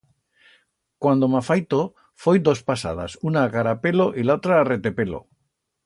Cuando 1.01 1.25
m'afaito, 1.31 1.79
foi 2.23 2.37
dos 2.47 2.59
pasadas, 2.69 3.11
una 3.29 3.39
a 3.43 3.51
carapelo 3.55 4.05
y 4.19 4.21
la 4.27 4.33
otra 4.39 4.53
a 4.57 4.67
retepelo. 4.73 5.19